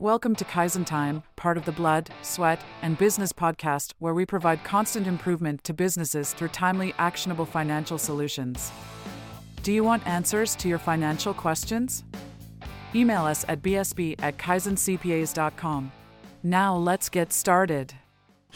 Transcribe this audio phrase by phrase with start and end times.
[0.00, 4.64] Welcome to Kaizen Time, part of the Blood, Sweat, and Business podcast, where we provide
[4.64, 8.72] constant improvement to businesses through timely, actionable financial solutions.
[9.62, 12.02] Do you want answers to your financial questions?
[12.92, 15.92] Email us at bsb at kaizencpas.com.
[16.42, 17.94] Now let's get started.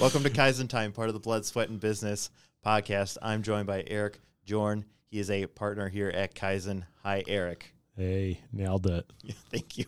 [0.01, 2.31] Welcome to Kaizen Time, part of the Blood, Sweat, and Business
[2.67, 3.17] podcast.
[3.23, 4.87] I'm joined by Eric Jorn.
[5.09, 6.83] He is a partner here at Kaizen.
[7.05, 7.75] Hi, Eric.
[7.97, 9.09] Hey, nailed it.
[9.23, 9.87] Yeah, thank you.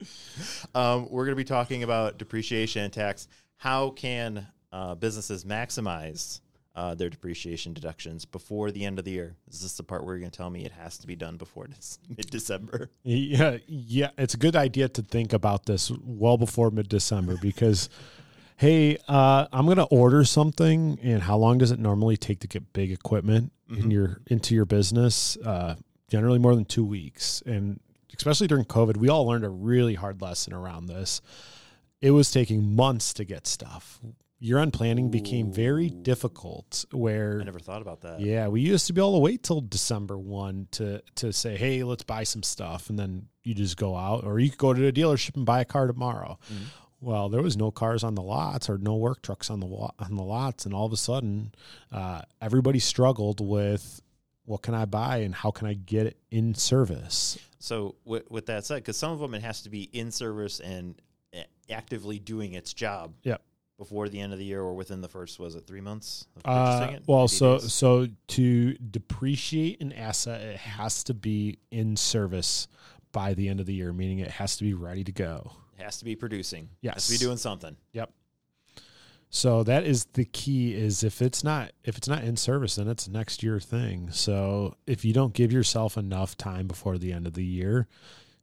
[0.74, 3.28] Um, we're going to be talking about depreciation and tax.
[3.56, 6.40] How can uh, businesses maximize
[6.76, 9.36] uh, their depreciation deductions before the end of the year?
[9.50, 11.36] Is this the part where you're going to tell me it has to be done
[11.36, 11.66] before
[12.16, 12.90] mid December?
[13.02, 17.90] Yeah, yeah, it's a good idea to think about this well before mid December because,
[18.56, 22.46] hey, uh, I'm going to order something, and how long does it normally take to
[22.48, 23.82] get big equipment Mm-hmm.
[23.82, 25.36] in your into your business?
[25.36, 25.76] Uh,
[26.08, 27.78] generally, more than two weeks, and
[28.16, 31.20] especially during COVID, we all learned a really hard lesson around this.
[32.00, 34.00] It was taking months to get stuff.
[34.38, 36.86] Year-end planning became very difficult.
[36.92, 38.20] Where I never thought about that.
[38.20, 41.82] Yeah, we used to be able to wait till December one to to say, "Hey,
[41.82, 44.80] let's buy some stuff," and then you just go out, or you could go to
[44.80, 46.38] the dealership and buy a car tomorrow.
[47.02, 50.16] Well, there was no cars on the lots or no work trucks on the on
[50.16, 51.52] the lots, and all of a sudden,
[51.92, 54.00] uh, everybody struggled with
[54.50, 57.38] what can I buy and how can I get it in service.
[57.60, 60.58] So with, with that said, because some of them it has to be in service
[60.58, 61.00] and
[61.70, 63.40] actively doing its job Yep.
[63.78, 66.42] before the end of the year or within the first was it three months of
[66.44, 67.02] Uh, it?
[67.06, 67.72] well, so days?
[67.72, 72.66] so to depreciate an asset, it has to be in service
[73.12, 75.52] by the end of the year, meaning it has to be ready to go.
[75.78, 76.68] it has to be producing.
[76.82, 76.90] Yes.
[76.92, 77.76] It has to be doing something.
[77.92, 78.10] Yep.
[79.32, 82.88] So that is the key is if it's not if it's not in service then
[82.88, 84.10] it's next year thing.
[84.10, 87.86] So if you don't give yourself enough time before the end of the year,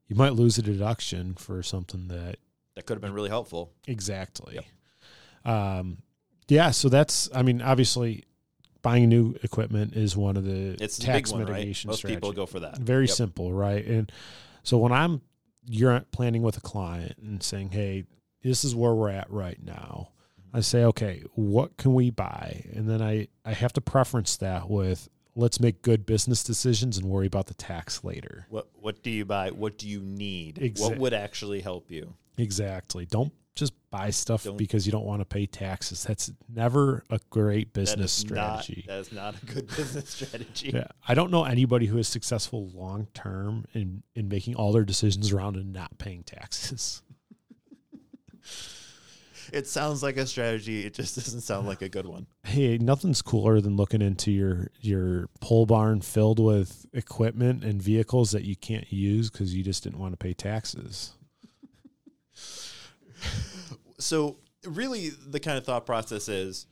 [0.08, 2.38] you might lose a deduction for something that
[2.76, 3.74] That could have been really helpful.
[3.86, 4.60] exactly.
[5.44, 5.98] Um
[6.48, 8.24] yeah, so that's I mean obviously
[8.82, 11.56] buying new equipment is one of the It's the tax big one, right?
[11.58, 12.78] mitigation Most people go for that.
[12.78, 13.16] Very Yep.
[13.16, 13.86] simple, right?
[13.86, 14.09] And
[14.64, 15.22] so when I'm
[15.70, 18.06] you're planning with a client and saying, "Hey,
[18.42, 20.12] this is where we're at right now."
[20.57, 24.69] I say, "Okay, what can we buy?" And then I I have to preference that
[24.69, 28.47] with let's make good business decisions and worry about the tax later.
[28.50, 29.51] What What do you buy?
[29.51, 30.56] What do you need?
[30.56, 32.16] Exa- what would actually help you?
[32.38, 33.06] Exactly.
[33.06, 36.03] Don't just buy stuff Don't- because you don't want to pay taxes.
[36.03, 38.85] That's never a great business is strategy.
[38.88, 40.72] Not, that is not a good business strategy.
[40.73, 44.85] Yeah, I don't know anybody who is successful long term in in making all their
[44.85, 47.01] decisions around and not paying taxes.
[49.53, 50.85] It sounds like a strategy.
[50.85, 52.28] It just doesn't sound like a good one.
[52.44, 58.31] Hey, nothing's cooler than looking into your your pole barn filled with equipment and vehicles
[58.31, 61.13] that you can't use because you just didn't want to pay taxes.
[64.00, 66.68] So really, the kind of thought process is.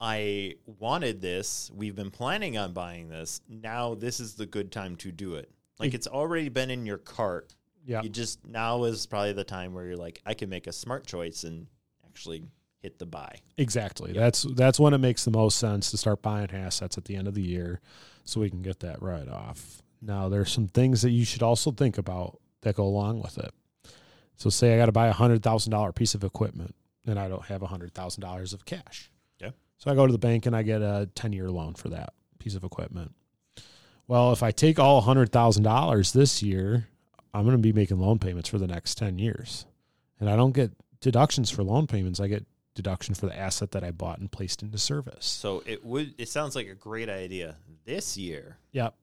[0.00, 1.70] I wanted this.
[1.72, 3.40] We've been planning on buying this.
[3.48, 5.50] Now this is the good time to do it.
[5.78, 7.54] Like it's already been in your cart.
[7.86, 10.72] Yeah, You just now is probably the time where you're like, I can make a
[10.72, 11.68] smart choice and
[12.14, 12.44] actually
[12.80, 13.36] hit the buy.
[13.56, 14.12] exactly.
[14.12, 17.26] That's that's when it makes the most sense to start buying assets at the end
[17.26, 17.80] of the year,
[18.24, 19.82] so we can get that right off.
[20.00, 23.52] Now, there's some things that you should also think about that go along with it.
[24.36, 26.74] So, say I got to buy a hundred thousand dollar piece of equipment,
[27.06, 29.10] and I don't have a hundred thousand dollars of cash.
[29.40, 29.50] Yeah.
[29.78, 32.12] So I go to the bank and I get a ten year loan for that
[32.38, 33.12] piece of equipment.
[34.06, 36.86] Well, if I take all hundred thousand dollars this year,
[37.32, 39.66] I'm going to be making loan payments for the next ten years,
[40.20, 40.70] and I don't get
[41.04, 42.18] deductions for loan payments.
[42.18, 45.26] I get deduction for the asset that I bought and placed into service.
[45.26, 46.14] So it would.
[46.18, 48.94] It sounds like a great idea this year, Yep.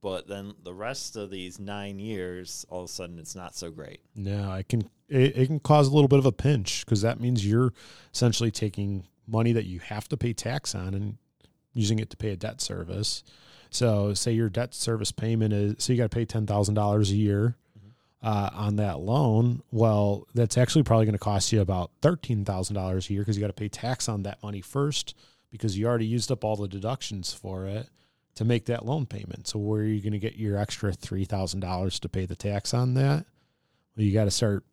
[0.00, 3.70] but then the rest of these nine years, all of a sudden, it's not so
[3.70, 4.00] great.
[4.16, 4.88] No, I can.
[5.08, 7.72] It, it can cause a little bit of a pinch because that means you're
[8.14, 11.18] essentially taking money that you have to pay tax on and
[11.74, 13.22] using it to pay a debt service.
[13.70, 17.10] So, say your debt service payment is so you got to pay ten thousand dollars
[17.10, 17.56] a year
[18.22, 19.62] uh, on that loan.
[19.70, 23.36] Well, that's actually probably going to cost you about thirteen thousand dollars a year because
[23.36, 25.14] you got to pay tax on that money first
[25.50, 27.88] because you already used up all the deductions for it
[28.36, 29.46] to make that loan payment.
[29.48, 32.36] So, where are you going to get your extra three thousand dollars to pay the
[32.36, 33.26] tax on that?
[33.96, 34.64] Well, you got to start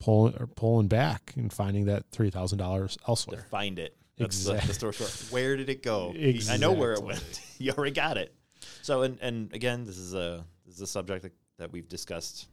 [0.00, 3.46] pulling or pulling back and finding that three thousand dollars To elsewhere.
[3.50, 4.92] find it, that's the, the store.
[4.92, 5.08] store.
[5.30, 6.14] Where did it go?
[6.48, 7.40] I know where it went.
[7.58, 8.32] you already got it.
[8.82, 12.46] So, and and again, this is a this is a subject that, that we've discussed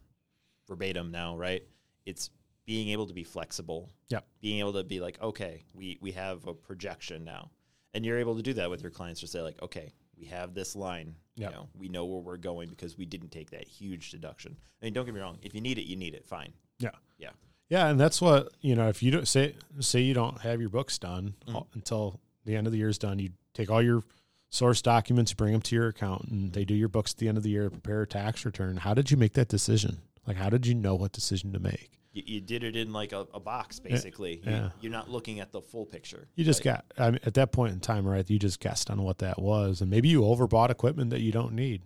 [0.66, 1.62] verbatim now, right?
[2.04, 2.30] It's
[2.66, 3.90] being able to be flexible.
[4.08, 4.20] Yeah.
[4.40, 7.50] Being able to be like, okay, we we have a projection now,
[7.94, 10.54] and you're able to do that with your clients to say like, okay, we have
[10.54, 11.14] this line.
[11.36, 11.50] Yep.
[11.50, 14.56] You know, we know where we're going because we didn't take that huge deduction.
[14.80, 15.38] I mean, don't get me wrong.
[15.42, 16.24] If you need it, you need it.
[16.26, 16.52] Fine.
[16.78, 17.30] Yeah, Yeah.
[17.68, 18.88] Yeah, and that's what you know.
[18.88, 21.66] If you don't say say you don't have your books done Mhm.
[21.74, 24.02] until the end of the year is done, you take all your
[24.50, 26.52] source documents, bring them to your accountant.
[26.52, 28.76] They do your books at the end of the year, prepare a tax return.
[28.78, 29.98] How did you make that decision?
[30.26, 31.90] Like, how did you know what decision to make?
[32.12, 34.40] You, you did it in like a, a box, basically.
[34.44, 34.64] yeah.
[34.64, 36.28] You, you're not looking at the full picture.
[36.34, 38.28] You just got I mean, at that point in time, right?
[38.28, 41.52] You just guessed on what that was, and maybe you overbought equipment that you don't
[41.52, 41.82] need,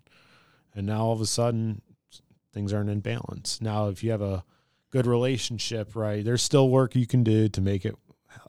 [0.74, 1.82] and now all of a sudden
[2.52, 3.60] things aren't in balance.
[3.60, 4.44] Now, if you have a
[4.90, 7.94] good relationship, right, there's still work you can do to make it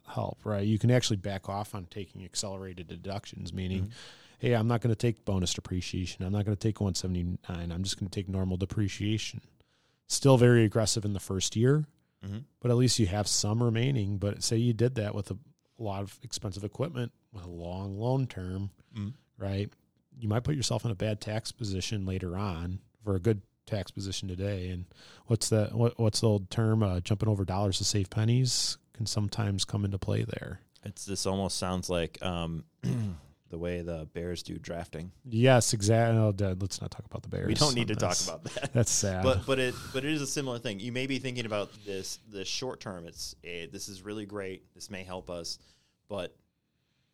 [0.08, 0.66] help, right?
[0.66, 3.92] You can actually back off on taking accelerated deductions, meaning, Mhm.
[4.40, 6.26] hey, I'm not going to take bonus depreciation.
[6.26, 7.72] I'm not going to take 179.
[7.72, 9.42] I'm just going to take normal depreciation.
[10.12, 11.86] Still very aggressive in the first year,
[12.26, 12.44] Mhm.
[12.60, 14.18] but at least you have some remaining.
[14.18, 15.38] But say you did that with a
[15.78, 19.14] lot of expensive equipment with a long loan term, Mhm.
[19.38, 19.72] right?
[20.20, 23.90] You might put yourself in a bad tax position later on for a good tax
[23.90, 24.70] position today.
[24.70, 24.84] And
[25.28, 26.84] what's the what, what's the old term?
[26.84, 30.60] Uh, jumping over dollars to save pennies can sometimes come into play there.
[30.84, 32.66] It's this almost sounds like um,
[33.52, 35.12] the way the Bears do drafting.
[35.26, 36.18] Yes, exactly.
[36.18, 37.48] Oh, let's not talk about the Bears.
[37.48, 38.74] we don't need to talk about that.
[38.74, 39.24] That's sad.
[39.24, 40.80] but but it but it is a similar thing.
[40.80, 43.06] You may be thinking about this the short term.
[43.06, 44.64] It's eh, this is really great.
[44.74, 45.60] This may help us,
[46.10, 46.36] but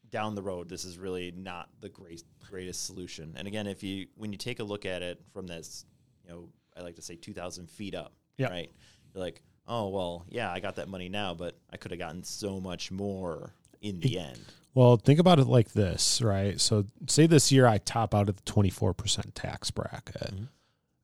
[0.10, 3.34] down the road, this is really not the great greatest solution.
[3.36, 5.86] And again, if you when you take a look at it from this,
[6.24, 8.48] you know, I like to say two thousand feet up, Yeah.
[8.50, 8.72] right?
[9.14, 12.24] You're like, oh well, yeah, I got that money now, but I could have gotten
[12.24, 14.40] so much more in the end.
[14.78, 16.62] Well, think about it like this, right?
[16.62, 20.50] So, say this year I top out at the 24% tax bracket, Mhm.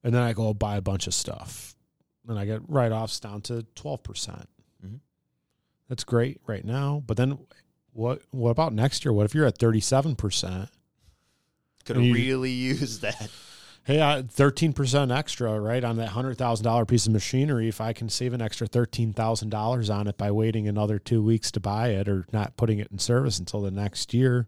[0.03, 1.73] and then I go buy a bunch of stuff,
[2.27, 4.03] and I get write offs down to 12%.
[4.03, 4.49] percent
[4.85, 4.99] Mhm.
[5.87, 7.01] That's great right now.
[7.07, 7.39] But then
[7.93, 9.11] what, what about next year?
[9.11, 10.69] What if you're at 37%?
[11.85, 13.31] Could have really used that.
[13.85, 17.67] Hey, 13% extra, right, on that $100,000 piece of machinery.
[17.67, 21.59] If I can save an extra $13,000 on it by waiting another two weeks to
[21.59, 24.47] buy it or not putting it in service until the next year,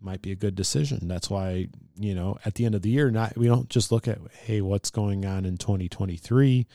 [0.00, 1.08] might be a good decision.
[1.08, 1.66] That's why,
[1.98, 4.60] you know, at the end of the year, not we don't just look at, hey,
[4.60, 6.66] what's going on in 2023?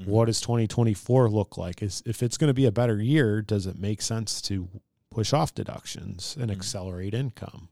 [0.00, 0.06] Mhm.
[0.06, 1.82] What does 2024 look like?
[1.82, 4.68] Is if it's going to be a better year, does it make sense to
[5.10, 6.54] push off deductions and Mhm.
[6.54, 7.70] accelerate income?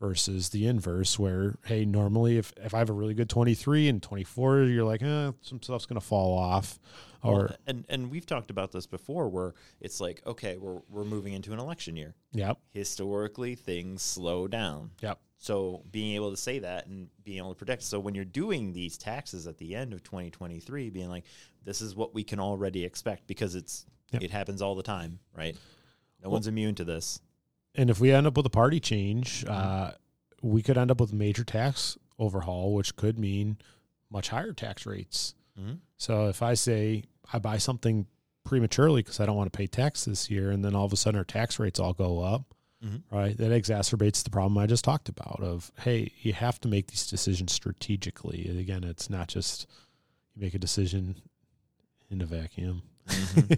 [0.00, 4.02] Versus the inverse where hey normally if, if i have a really good 23 and
[4.02, 6.78] 24 you're like eh, some stuff's going to fall off
[7.22, 11.04] or Well, and and we've talked about this before, where it's like, okay, we're we're
[11.04, 12.14] moving into an election year.
[12.32, 14.92] yep historically things slow down.
[15.02, 15.20] Yep.
[15.36, 18.72] So being able to say that and being able to predict So when you're doing
[18.72, 21.24] these taxes at the end of 2023, being like,
[21.62, 24.22] this is what we can already expect because it's Yep.
[24.22, 25.54] it happens all the time, right?
[26.22, 27.20] No Well- one's immune to this.
[27.80, 29.52] And if we end up with a party change Mm-hmm.
[29.52, 29.90] uh,
[30.42, 33.56] we could end up with a major tax overhaul which could mean
[34.10, 35.78] much higher tax rates Mhm.
[35.96, 38.06] so if i say i buy something
[38.44, 40.96] prematurely because i don't want to pay tax this year and then all of a
[40.96, 42.54] sudden our tax rates all go up
[42.84, 43.02] Mhm.
[43.10, 46.86] right that exacerbates the problem i just talked about of hey you have to make
[46.88, 49.66] these decisions strategically and again it's not just
[50.34, 51.16] you make a decision
[52.10, 52.82] in a vacuum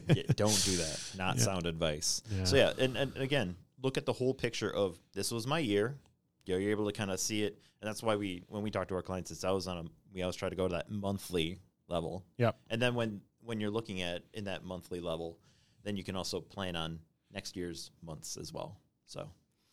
[0.09, 0.99] Yeah, don't do that.
[1.19, 1.43] Not Yeah.
[1.43, 2.23] sound advice.
[2.31, 2.45] Yeah.
[2.45, 5.99] So yeah, and, and again, look at the whole picture of this was my year.
[6.45, 8.71] You know, you're able to kind of see it, and that's why we when we
[8.71, 10.91] talk to our clients, it's always on a we always try to go to that
[10.91, 11.59] monthly
[11.89, 12.25] level.
[12.39, 12.57] Yep.
[12.71, 15.39] And then when when you're looking at in that monthly level,
[15.85, 16.99] then you can also plan on
[17.33, 18.81] next year's months as well.
[19.07, 19.29] So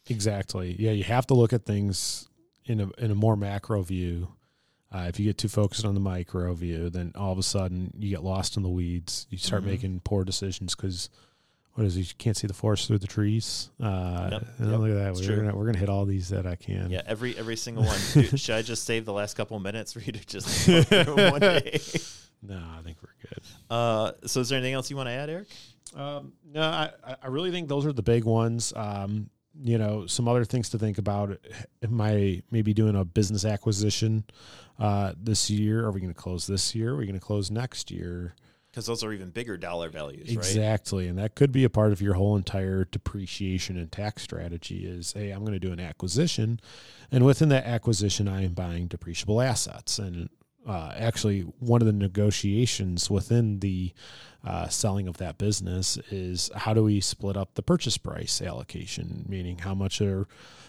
[0.08, 0.76] Exactly.
[0.80, 2.28] Yeah, you have to look at things
[2.66, 4.30] in a in a more macro view.
[4.92, 7.94] Uh, if you get too focused on the micro view, then all of a sudden
[7.98, 9.28] you get lost in the weeds.
[9.30, 9.68] You start Mhm.
[9.68, 11.10] making poor decisions because
[11.80, 12.02] what is it?
[12.02, 13.70] You can't see the forest through the trees.
[13.82, 15.10] Uh, Yep, and yep, look at that.
[15.12, 15.36] it's We're true.
[15.38, 16.90] gonna, we're gonna hit all these that I can.
[16.92, 17.98] yeah, every every single one.
[18.14, 21.16] Dude, should I just save the last couple minutes for you to just go through
[21.18, 21.80] 'em one day?
[22.42, 23.40] No, I think we're good.
[23.70, 25.48] Uh, so is there anything else you want to add, Eric?
[25.96, 28.74] Um, no, I, I- I really think those are the big ones.
[28.76, 29.30] Um,
[29.62, 31.38] you know, some other things to think about.
[31.84, 34.24] Am I maybe doing a business acquisition
[34.80, 35.84] uh, this year?
[35.86, 36.92] Are we going to close this year?
[36.94, 38.36] Are we going to close next year?
[38.72, 40.38] Because those are even bigger dollar values, right?
[40.38, 44.86] Exactly, and that could be a part of your whole entire depreciation and tax strategy.
[44.86, 46.60] Is hey, I'm going to do an acquisition,
[47.12, 49.98] and within that acquisition, I am buying depreciable assets.
[49.98, 50.30] And
[50.68, 53.92] uh, actually, one of the negotiations within the
[54.46, 59.26] uh, selling of that business is how do we split up the purchase price allocation,
[59.28, 60.28] meaning how much are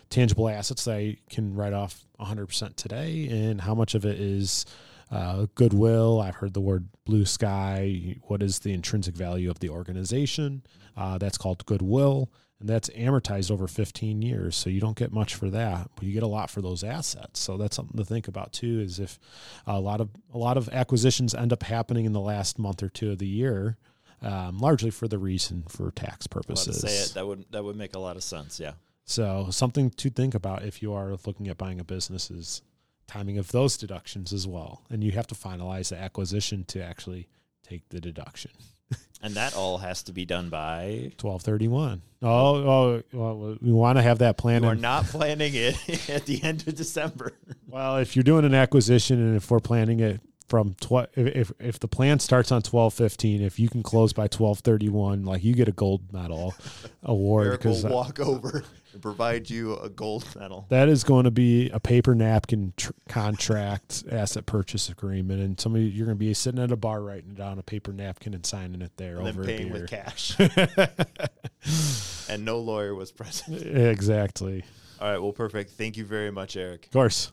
[0.09, 4.65] tangible assets that I can write off 100% today, and how much of it is
[5.11, 6.21] uh, goodwill.
[6.21, 8.17] I've heard the word blue sky.
[8.23, 10.63] What is the intrinsic value of the organization?
[10.97, 12.31] Uh, that's called goodwill.
[12.61, 14.55] and that's amortized over 15 years.
[14.55, 17.41] So you don't get much for that, but you get a lot for those assets.
[17.41, 18.81] So that's something to think about too.
[18.81, 19.19] Is if
[19.67, 22.89] a lot of a lot of acquisitions end up happening in the last month or
[22.89, 23.79] two of the year,
[24.23, 26.81] um, largely for the reason for tax purposes.
[26.81, 28.61] say it, that would that would make a lot of sense.
[28.61, 28.73] Yeah.
[29.07, 32.63] So something to think about if you are looking at buying a business is
[33.11, 37.29] timing of those deductions as well, and you have to finalize the acquisition to actually
[37.63, 38.53] take the deduction.
[39.23, 41.13] And that all has to be done by.
[41.19, 42.01] Twelve thirty one.
[42.23, 44.65] Oh, oh, well, we want to have that plan.
[44.65, 45.77] Are not planning it
[46.09, 47.33] at the end of December.
[47.69, 51.79] Well, if you're doing an acquisition and if we're planning it from 12, if, if
[51.79, 55.45] the plan starts on twelve fifteen, if you can close by twelve thirty one, like
[55.45, 56.55] you get a gold medal
[57.03, 60.67] award Eric will because uh, walk over and provide you a gold medal.
[60.69, 65.85] that is going to be a paper napkin tr- contract asset purchase agreement, and somebody
[65.87, 68.83] you're going to be sitting at a bar writing down a paper napkin and signing
[68.83, 69.83] it there And then over a paying beer.
[69.83, 70.37] with cash.
[72.29, 73.63] and no lawyer was present.
[73.63, 74.65] exactly.
[75.01, 75.19] All right.
[75.19, 75.71] Well, perfect.
[75.73, 76.87] Thank you very much, Eric.
[76.87, 77.33] Of course.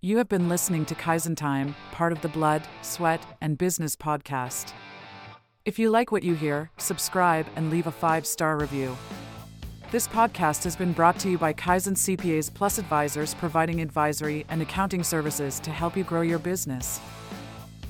[0.00, 4.72] You have been listening to Kaizen Time, part of the Blood, Sweat, and Business podcast.
[5.64, 8.96] If you like what you hear, subscribe and leave a five star review.
[9.92, 14.62] This podcast has been brought to you by Kaizen CPAs Plus Advisors, providing advisory and
[14.62, 16.98] accounting services to help you grow your business.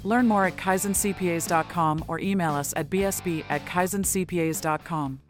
[0.03, 5.21] Learn more at kaizencpas.com or email us at bsb at kaizencpas.com.